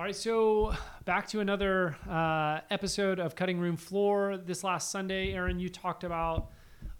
[0.00, 0.72] All right, so
[1.04, 4.38] back to another uh, episode of Cutting Room Floor.
[4.38, 6.52] This last Sunday, Aaron, you talked about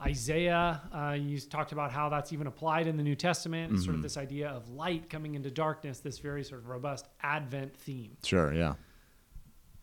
[0.03, 0.83] Isaiah.
[0.95, 4.19] Uh, you talked about how that's even applied in the New Testament, sort of this
[4.19, 8.19] idea of light coming into darkness, this very sort of robust Advent theme.
[8.23, 8.75] Sure, yeah.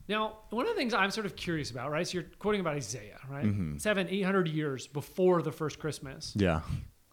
[0.07, 2.07] Now, one of the things I'm sort of curious about, right?
[2.07, 3.45] So you're quoting about Isaiah, right?
[3.45, 3.79] Mm-hmm.
[3.79, 6.33] Seven, eight hundred years before the first Christmas.
[6.35, 6.61] Yeah.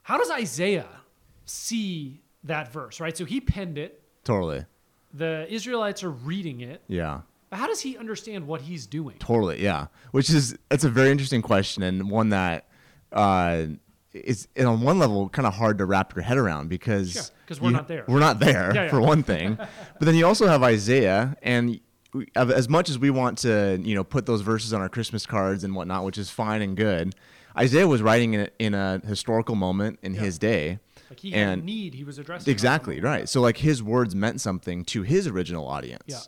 [0.03, 1.01] How does Isaiah
[1.47, 3.17] see that verse, right?
[3.17, 4.03] So he penned it.
[4.23, 4.67] Totally.
[5.15, 6.83] The Israelites are reading it.
[6.89, 7.21] Yeah.
[7.51, 9.17] But how does he understand what he's doing?
[9.21, 9.87] Totally, yeah.
[10.11, 12.67] Which is that's a very interesting question and one that
[13.13, 13.67] uh,
[14.13, 17.61] is on one level kind of hard to wrap your head around because Sure, 'cause
[17.61, 18.05] we're you- not there.
[18.09, 18.91] We're not there Yeah, yeah.
[18.91, 19.55] for one thing,
[19.99, 21.79] but then you also have Isaiah, and
[22.13, 25.27] we, as much as we want to, you know, put those verses on our Christmas
[25.27, 27.15] cards and whatnot, which is fine and good,
[27.57, 30.21] Isaiah was writing in a, in a historical moment in Yeah.
[30.23, 30.79] his day.
[31.15, 32.51] Like he had a And- need he was addressing.
[32.51, 33.29] Exactly right.
[33.29, 36.03] So like his words meant something to his original audience.
[36.07, 36.19] Yeah.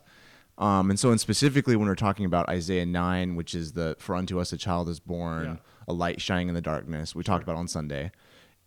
[0.59, 4.15] Um, and so, and specifically when we're talking about Isaiah nine, which is the "For
[4.15, 5.55] unto us a child is born, Yeah.
[5.87, 8.11] a light shining in the darkness," we talked about on Sunday.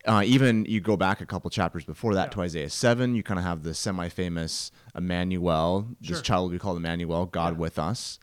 [0.06, 2.34] Uh, even you go back a couple chapters before that Yeah.
[2.34, 5.88] to Isaiah seven, you kind of have the semi-famous Emmanuel.
[6.02, 6.14] Sure.
[6.16, 7.58] This child will be called Emmanuel, God Yeah.
[7.60, 8.18] with us.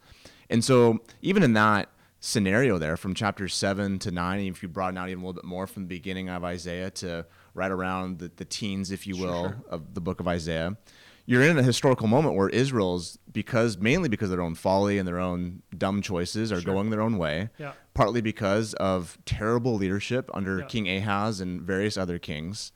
[0.50, 1.89] And so, even in that
[2.20, 5.48] scenario there, from chapter seven to nine, if you broaden out even a little bit
[5.48, 7.26] more from the beginning of Isaiah to
[7.58, 9.64] right around the, the teens, if you Sure, will, sure.
[9.70, 10.78] of the book of Isaiah,
[11.26, 15.06] you're in a historical moment where Israel's because mainly because of their own folly and
[15.08, 16.74] their own dumb choices are Sure.
[16.74, 17.50] going their own way.
[17.58, 17.74] Yeah.
[17.94, 20.66] Partly because of terrible leadership under Yeah.
[20.66, 22.72] King Ahaz and various other kings.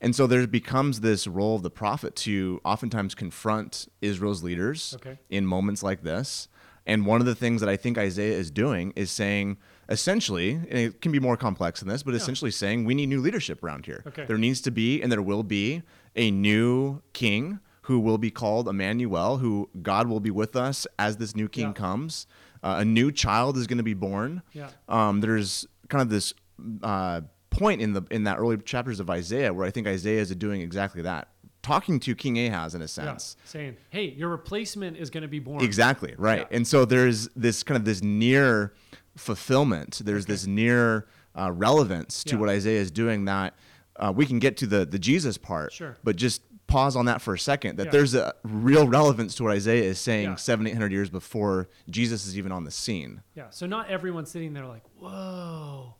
[0.00, 5.18] And so there becomes this role of the prophet to oftentimes confront Israel's leaders Okay.
[5.30, 6.48] in moments like this.
[6.86, 9.56] And one of the things that I think Isaiah is doing is saying,
[9.88, 13.20] essentially, and it can be more complex than this, but essentially saying we need new
[13.20, 14.02] leadership around here.
[14.06, 14.24] Okay.
[14.24, 15.82] There needs to be, and there will be,
[16.14, 21.16] a new king who will be called Emmanuel, who God will be with us as
[21.18, 21.72] this new king Yeah.
[21.72, 22.26] comes.
[22.62, 24.42] Uh, a new child is going to be born.
[24.52, 24.70] Yeah.
[24.88, 26.34] Um, there's kind of this
[26.82, 27.20] uh,
[27.50, 30.60] point in the in that early chapters of Isaiah where I think Isaiah is doing
[30.62, 31.28] exactly that,
[31.66, 32.86] talking to King Ahaz in a Yeah.
[32.86, 33.36] sense.
[33.44, 35.62] Saying, hey, your replacement is going to be born.
[35.64, 36.46] Exactly right.
[36.50, 36.56] Yeah.
[36.56, 38.72] And so there's this kind of this near
[39.16, 40.00] fulfillment.
[40.04, 40.32] There's Okay.
[40.32, 42.40] this near uh, relevance to Yeah.
[42.40, 43.54] what Isaiah is doing that
[43.98, 45.72] uh, we can get to the the Jesus part.
[45.72, 45.96] Sure.
[46.04, 47.76] But just pause on that for a second.
[47.78, 47.92] That Yeah.
[47.92, 50.34] there's a real relevance to what Isaiah is saying Yeah.
[50.36, 53.22] seven eight hundred years before Jesus is even on the scene.
[53.34, 53.50] Yeah.
[53.50, 55.94] So not everyone's sitting there like, whoa,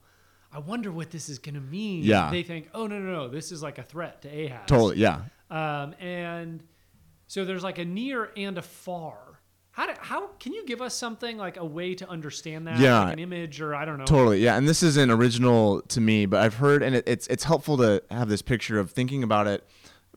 [0.53, 2.03] I wonder what this is going to mean.
[2.04, 2.31] Yeah.
[2.31, 3.28] They think, oh, no, no, no.
[3.28, 4.66] This is like a threat to Ahaz.
[4.66, 4.97] Totally.
[4.98, 5.22] Yeah.
[5.51, 6.62] Um, and
[7.27, 9.41] so there's like a near and a far.
[9.71, 12.79] How, do, how can you give us something like a way to understand that?
[12.79, 13.01] Yeah.
[13.01, 14.07] Like an image or I don't know.
[14.07, 14.57] Totally, yeah.
[14.57, 18.03] And this isn't original to me, but I've heard, and it, it's it's helpful to
[18.11, 19.69] have this picture of thinking about it,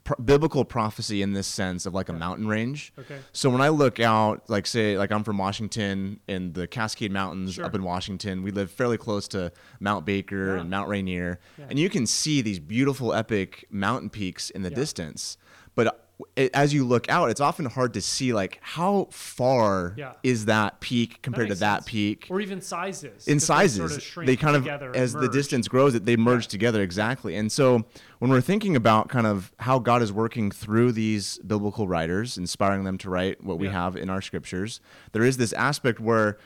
[0.03, 2.91] pro- biblical prophecy in this sense of like a mountain range.
[2.97, 3.17] Okay.
[3.31, 7.53] So when I look out, like say, like I'm from Washington in the Cascade Mountains
[7.53, 7.65] Sure.
[7.65, 10.61] up in Washington, we live fairly close to Mount Baker Yeah.
[10.61, 11.65] and Mount Rainier, Yeah.
[11.69, 14.75] and you can see these beautiful, epic mountain peaks in the Yeah.
[14.75, 15.37] distance.
[15.75, 16.08] But
[16.53, 20.13] as you look out, it's often hard to see like how far Yeah.
[20.23, 21.85] is that peak compared to that sense.
[21.89, 23.27] peak Or even sizes.
[23.27, 26.17] in 'cause they sizes sort of they kind of as the distance grows it they
[26.17, 27.85] merge together exactly and so
[28.19, 32.83] when we're thinking about kind of how god is working through these biblical writers inspiring
[32.83, 33.73] them to write what we Yeah.
[33.73, 34.81] have in our scriptures
[35.13, 36.37] there is this aspect where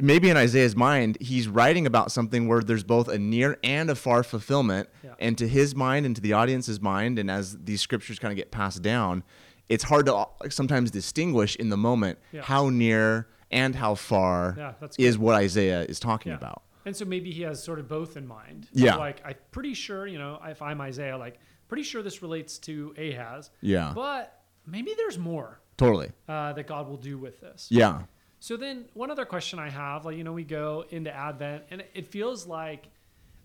[0.00, 3.94] maybe in isaiah's mind he's writing about something where there's both a near and a
[3.94, 5.14] far fulfillment Yeah.
[5.18, 8.36] and to his mind and to the audience's mind and as these scriptures kind of
[8.36, 9.22] get passed down
[9.68, 12.42] it's hard to sometimes distinguish in the moment Yeah.
[12.42, 16.62] how near and how far Yeah, is what Isaiah is talking about.
[16.86, 18.66] And so maybe he has sort of both in mind.
[18.72, 18.96] Yeah.
[18.96, 21.38] Like I'm pretty sure, you know, if I'm Isaiah, like
[21.68, 23.50] pretty sure this relates to Ahaz.
[23.60, 23.92] Yeah.
[23.94, 26.10] But maybe there's more Totally.
[26.28, 27.68] uh, that God will do with this.
[27.70, 28.02] Yeah.
[28.42, 31.84] So then one other question I have, like, you know, we go into Advent and
[31.94, 32.88] it feels like,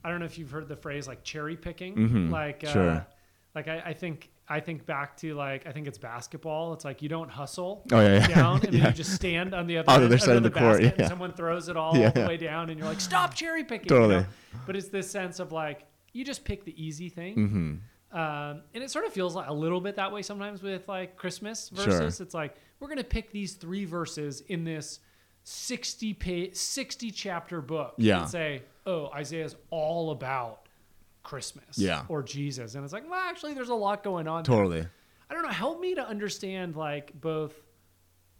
[0.03, 1.95] I don't know if you've heard the phrase like cherry picking.
[1.95, 2.31] Mhm.
[2.31, 3.07] Like, uh, Sure.
[3.53, 6.73] like I, I think, I think back to like, I think it's basketball.
[6.73, 8.27] It's like you don't hustle Oh, yeah, yeah.
[8.27, 8.87] down and then Yeah.
[8.87, 10.93] you just stand on the other, On the other side of the court, yeah.
[10.97, 13.89] and someone throws it all, Yeah, the way down and you're like, stop cherry picking.
[13.89, 14.15] Totally.
[14.15, 14.27] You know?
[14.65, 17.35] But it's this sense of like, you just pick the easy thing.
[17.35, 17.73] Mm-hmm.
[18.11, 21.17] Um, and it sort of feels like a little bit that way sometimes with like
[21.17, 21.85] Christmas Sure.
[21.85, 22.21] verses.
[22.21, 24.99] It's like we're gonna pick these three verses in this
[25.43, 27.95] sixty page, sixty chapter book.
[27.97, 28.21] Yeah.
[28.21, 30.67] And say, oh, Isaiah's all about
[31.23, 31.77] Christmas.
[31.77, 32.03] Yeah.
[32.07, 34.43] Or Jesus, and it's like, well, actually, there's a lot going on.
[34.43, 34.55] there.
[34.55, 34.87] Totally.
[35.29, 35.49] I don't know.
[35.49, 37.53] Help me to understand like both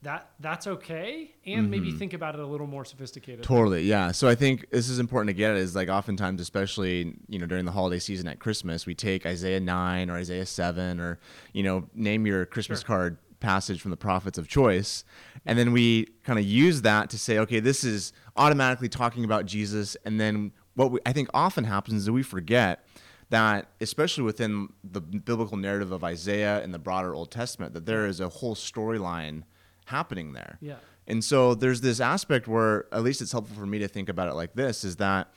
[0.04, 1.98] that that's okay, and maybe Mm-hmm.
[1.98, 3.44] think about it a little more sophisticated.
[3.44, 3.84] Totally.
[3.84, 4.12] Yeah.
[4.12, 7.66] So I think this is important to get is like oftentimes, especially, you know, during
[7.66, 11.20] the holiday season at Christmas, we take Isaiah 9 or Isaiah 7 or,
[11.54, 12.88] you know, name your Christmas Sure.
[12.88, 15.04] card passage from the prophets of choice.
[15.46, 19.46] And then we kind of use that to say, okay, this is automatically talking about
[19.46, 19.96] Jesus.
[20.06, 22.84] And then what we, I think often happens is that we forget
[23.30, 28.06] that, especially within the biblical narrative of Isaiah and the broader Old Testament, that there
[28.06, 29.44] is a whole storyline
[29.88, 30.58] happening there.
[30.62, 30.76] Yeah.
[31.08, 34.28] And so there's this aspect where, at least it's helpful for me to think about
[34.30, 35.32] it like this is that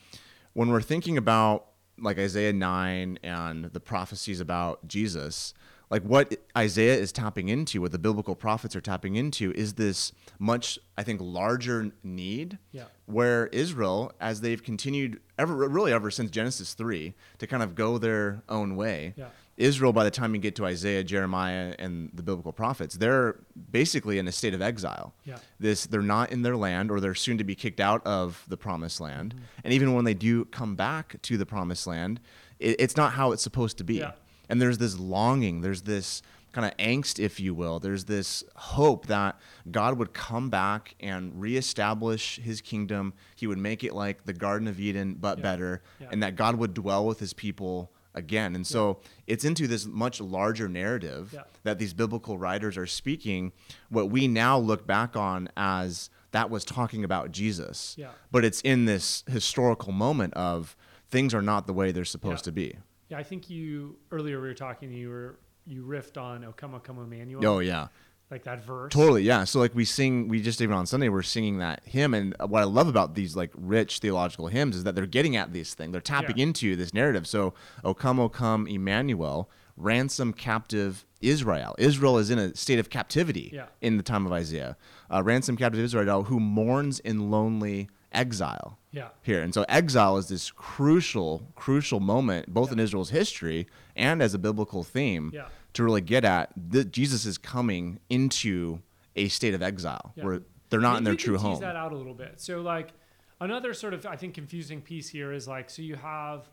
[0.53, 1.67] when we're thinking about
[1.99, 5.55] like Isaiah 9 and the prophecies about Jesus,
[5.91, 10.13] like what Isaiah is tapping into, what the biblical prophets are tapping into, is this
[10.39, 12.59] much, I think, larger need.
[12.73, 12.85] Yeah.
[13.07, 17.99] Where Israel, as they've continued ever, really ever since Genesis three, to kind of go
[17.99, 19.15] their own way.
[19.17, 19.27] Yeah.
[19.61, 23.37] Israel, by the time you get to Isaiah, Jeremiah, and the biblical prophets, they're
[23.71, 25.15] basically in a state of exile.
[25.25, 25.39] Yeah.
[25.59, 28.57] This they're not in their land, or they're soon to be kicked out of the
[28.57, 29.35] promised land.
[29.35, 29.45] Mm-hmm.
[29.65, 32.21] And even when they do come back to the promised land,
[32.59, 33.97] it, it's not how it's supposed to be.
[33.97, 34.13] Yeah.
[34.49, 36.23] And there's this longing, there's this
[36.53, 37.79] kind of angst, if you will.
[37.79, 39.39] There's this hope that
[39.71, 43.13] God would come back and reestablish his kingdom.
[43.37, 45.43] He would make it like the Garden of Eden, but Yeah.
[45.43, 46.09] better, Yeah.
[46.11, 48.55] and that God would dwell with his people again.
[48.55, 51.43] And so it's into this much larger narrative Yeah.
[51.63, 53.53] that these biblical writers are speaking,
[53.89, 57.95] what we now look back on as that was talking about Jesus.
[57.99, 58.09] Yeah.
[58.31, 60.77] But it's in this historical moment of
[61.11, 62.77] things are not the way they're supposed to be.
[63.09, 64.93] Yeah, I think you earlier we were talking.
[64.93, 67.89] You were you riffed on "O Come, O Come, Emmanuel." Oh yeah.
[68.31, 68.93] Like that verse.
[68.93, 69.45] Totally, yeah.
[69.45, 72.61] So like we sing, we just even on Sunday we're singing that hymn, and what
[72.61, 75.93] I love about these like rich theological hymns is that they're getting at this thing,
[75.93, 76.45] they're tapping Yeah.
[76.45, 77.27] into this narrative.
[77.27, 77.55] So,
[77.85, 83.51] "O come, O come, Emmanuel, ransom captive Israel." Israel is in a state of captivity
[83.53, 83.67] Yeah.
[83.81, 84.77] in the time of Isaiah.
[85.13, 88.77] Uh, ransom captive Israel who mourns in lonely exile.
[88.93, 89.09] Yeah.
[89.23, 94.35] Here and so exile is this crucial, crucial moment, both in Israel's history and as
[94.35, 95.47] a biblical theme, Yeah.
[95.75, 98.81] To really get at that Jesus is coming into
[99.17, 100.25] a state of exile Yeah.
[100.25, 101.61] where they're not in their true can tease home.
[101.61, 102.41] that out a little bit.
[102.41, 102.93] So like
[103.41, 106.49] another sort of I think confusing piece here is like so you have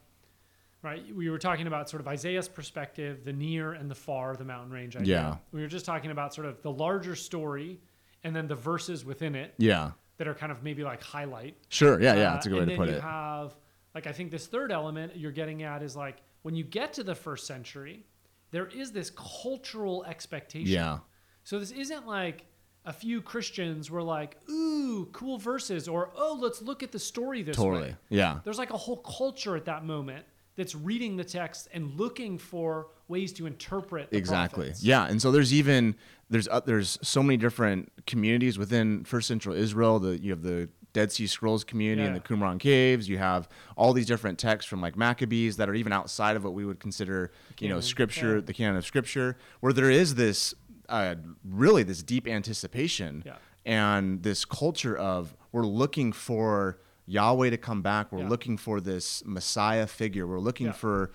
[0.84, 4.46] right we were talking about sort of Isaiah's perspective, the near and the far, the
[4.46, 5.16] mountain range idea.
[5.16, 5.36] Yeah.
[5.52, 7.80] We were just talking about sort of the larger story
[8.24, 11.56] and then the verses within it Yeah, that are kind of maybe like highlight.
[11.70, 12.02] sure.
[12.02, 12.30] Yeah, yeah.
[12.30, 13.02] Uh, That's a good way and to then put you it.
[13.02, 13.56] have
[13.96, 17.04] like I think this third element you're getting at is like when you get to
[17.04, 18.06] the first century,
[18.52, 20.68] there is this cultural expectation.
[20.72, 21.00] Yeah,
[21.44, 22.46] So this isn't like
[22.86, 27.42] a few Christians were like, "Ooh, cool verses," or "Oh, let's look at the story
[27.44, 27.90] this totally.
[27.90, 31.96] way." Yeah, There's like a whole culture at that moment that's reading the text and
[32.00, 34.66] looking for ways to interpret the exactly.
[34.66, 34.84] prophets.
[34.84, 35.96] Yeah, and so there's even
[36.30, 40.00] there's uh, there's so many different communities within First Central Israel.
[40.00, 43.08] The you have the Dead Sea Scrolls community and the Qumran caves.
[43.08, 46.54] You have all these different texts from like Maccabees that are even outside of what
[46.54, 48.42] we would consider, you know, scripture, yeah.
[48.42, 50.54] the canon of scripture, where there is this
[50.90, 53.36] uh, really this deep anticipation Yeah.
[53.66, 58.12] and this culture of we're looking for Yahweh to come back.
[58.12, 58.30] We're Yeah.
[58.30, 60.26] looking for this Messiah figure.
[60.26, 60.72] We're looking Yeah.
[60.74, 61.12] for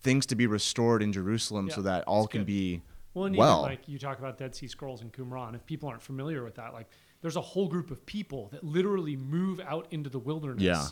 [0.00, 2.46] things to be restored in Jerusalem so that all that's can good.
[2.46, 2.82] be
[3.14, 3.60] Well, and well.
[3.60, 6.54] even like you talk about Dead Sea Scrolls and Qumran, if people aren't familiar with
[6.56, 6.88] that, like
[7.22, 10.86] there's a whole group of people that literally move out into the wilderness Yeah.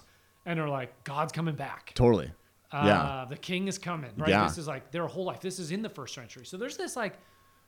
[0.46, 1.92] and are like, God's coming back.
[1.94, 2.30] totally.
[2.72, 3.26] Uh, yeah.
[3.28, 4.30] The king is coming, right?
[4.30, 4.44] Yeah.
[4.48, 5.40] This is like their whole life.
[5.40, 6.44] This is in the first century.
[6.44, 7.18] So there's this like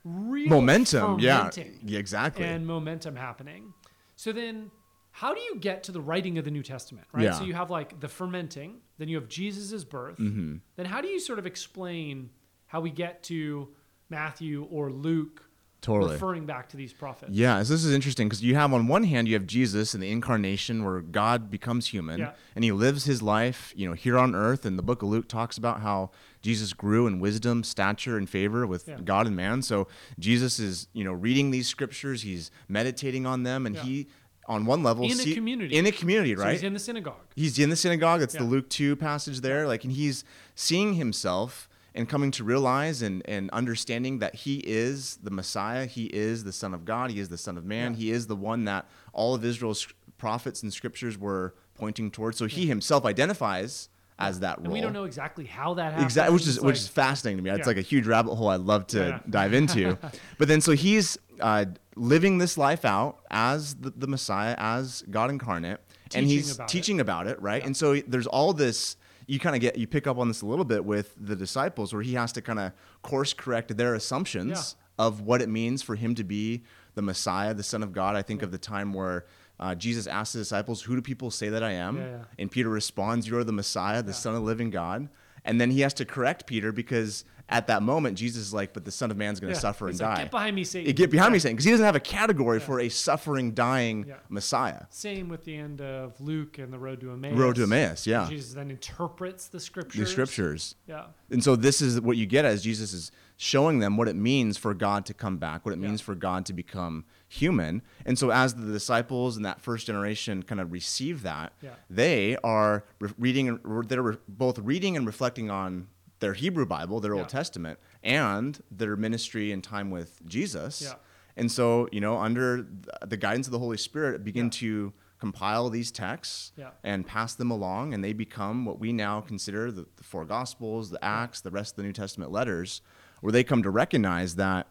[0.04, 1.20] real Momentum.
[1.20, 1.48] Yeah.
[1.84, 1.98] yeah.
[1.98, 2.44] Exactly.
[2.44, 3.72] and momentum happening.
[4.16, 4.70] So then
[5.12, 7.25] how do you get to the writing of the New Testament, right?
[7.25, 7.32] Yeah.
[7.32, 10.18] So you have like the fermenting, then you have Jesus' birth.
[10.18, 10.56] Mm-hmm.
[10.76, 12.30] Then how do you sort of explain
[12.66, 13.68] how we get to
[14.10, 15.42] Matthew or Luke
[15.83, 16.12] Totally.
[16.14, 17.30] referring back to these prophets?
[17.33, 20.02] Yeah, so this is interesting because you have on one hand you have Jesus and
[20.02, 22.33] the incarnation where God becomes human Yeah.
[22.56, 24.64] and he lives his life, you know, here on earth.
[24.64, 26.11] And the book of Luke talks about how
[26.42, 28.99] Jesus grew in wisdom, stature, and favor with Yeah.
[29.04, 29.62] God and man.
[29.62, 29.87] So
[30.18, 33.83] Jesus is, you know, reading these scriptures, he's meditating on them, and Yeah.
[33.83, 34.06] he,
[34.49, 35.75] on one level, In a see- community.
[35.76, 36.52] in a community, So right?
[36.52, 37.16] he's in the synagogue.
[37.35, 38.23] he's in the synagogue.
[38.23, 39.66] It's the Luke 2 passage there.
[39.66, 45.18] Like, and he's seeing himself and coming to realize and, and understanding that he is
[45.22, 45.86] the Messiah.
[45.86, 47.10] He is the Son of God.
[47.10, 47.92] He is the Son of Man.
[47.92, 47.98] Yeah.
[47.98, 49.88] He is the one that all of Israel's
[50.18, 52.38] prophets and scriptures were pointing towards.
[52.38, 53.88] So he himself identifies
[54.18, 54.64] as that role.
[54.64, 56.04] And we don't know exactly how that happens.
[56.04, 57.50] Exactly, which is It's which like- is fascinating to me.
[57.50, 59.20] It's like a huge rabbit hole I'd love to Yeah.
[59.28, 59.98] dive into.
[60.38, 65.28] but then, so he's uh, living this life out as the, the Messiah, as God
[65.30, 65.80] incarnate,
[66.14, 66.72] and he's about it.
[66.72, 67.60] teaching about it, right?
[67.60, 67.66] Yeah.
[67.66, 68.96] And so there's all this.
[69.26, 71.92] You kind of get you pick up on this a little bit with the disciples,
[71.92, 75.95] where he has to kind of course correct their assumptions of what it means for
[75.97, 76.62] him to be
[76.95, 78.16] the Messiah, the Son of God.
[78.16, 79.26] I think of the time where.
[79.59, 82.25] Uh, Jesus asked the disciples, "Who do people say that I am?" Yeah, yeah.
[82.38, 84.14] And Peter responds, "You're the Messiah, the Yeah.
[84.16, 85.09] Son of the living God."
[85.47, 88.84] And then he has to correct Peter because at that moment, Jesus is like, but
[88.84, 89.60] the Son of Man's going to Yeah.
[89.60, 90.22] suffer and He's like, die.
[90.22, 90.88] Get behind me, Satan.
[90.88, 91.42] Eh, get behind me, Yeah.
[91.42, 94.16] Satan, because he doesn't have a category for a suffering, dying Yeah.
[94.28, 94.86] Messiah.
[94.90, 97.36] Same with the end of Luke and the road to Emmaus.
[97.38, 98.28] Road to Emmaus, yeah.
[98.28, 100.00] Jesus then interprets the scriptures.
[100.00, 100.74] The scriptures.
[100.88, 101.04] Yeah.
[101.30, 104.56] And so this is what you get as Jesus is showing them what it means
[104.56, 105.88] for God to come back, what it Yeah.
[105.88, 107.82] means for God to become human.
[108.04, 111.70] And so as the disciples and that first generation kind of receive that, Yeah.
[111.90, 115.88] they are re- reading they're re- both reading and reflecting on
[116.20, 117.20] their Hebrew Bible, their Yeah.
[117.20, 120.82] Old Testament, and their ministry and time with Jesus.
[120.82, 120.94] Yeah.
[121.37, 122.66] And so, you know, under
[123.06, 124.50] the guidance of the Holy Spirit, begin Yeah.
[124.52, 126.52] to compile these texts
[126.85, 130.90] and pass them along, and they become what we now consider the, the four Gospels,
[130.90, 132.80] the Acts, the rest of the New Testament letters,
[133.20, 134.66] where they come to recognize that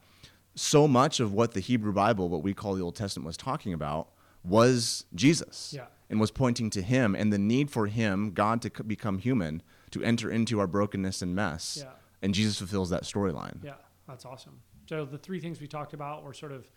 [0.55, 3.73] so much of what the Hebrew Bible, what we call the Old Testament, was talking
[3.73, 4.09] about
[4.43, 5.85] was Jesus Yeah.
[6.09, 9.63] and was pointing to Him and the need for Him, God, to become human,
[9.95, 11.79] to enter into our brokenness and mess.
[11.81, 11.89] Yeah.
[12.21, 13.63] And Jesus fulfills that storyline.
[13.63, 13.73] Yeah,
[14.07, 14.59] that's awesome.
[14.89, 16.69] So the three things we talked about were sort of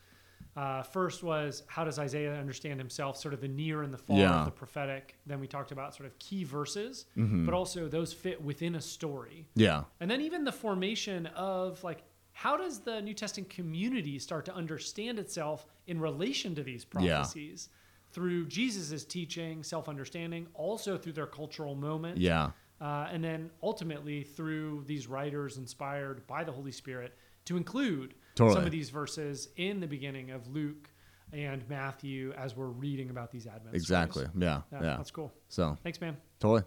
[0.57, 4.19] uh, first was how does Isaiah understand himself, sort of the near and the far
[4.19, 4.39] Yeah.
[4.41, 5.17] of the prophetic.
[5.27, 7.45] Then we talked about sort of key verses, Mm-hmm.
[7.45, 9.47] but also those fit within a story.
[9.55, 9.85] Yeah.
[10.01, 14.55] And then even the formation of like how does the New Testament community start to
[14.55, 17.17] understand itself in relation to these Yeah.
[17.19, 17.69] prophecies
[18.13, 22.17] through Jesus' teaching, self-understanding, also through their cultural moment.
[22.19, 22.53] Yeah.
[22.81, 27.17] Uh, and then ultimately through these writers inspired by the Holy Spirit
[27.47, 28.55] to include Totally.
[28.55, 30.89] some of these verses in the beginning of Luke
[31.33, 34.27] and Matthew as we're reading about these Advent Exactly.
[34.39, 34.63] Yeah.
[34.73, 34.97] Yeah, Yeah.
[34.97, 35.33] that's cool.
[35.49, 36.17] So Thanks, man.
[36.41, 36.63] totally.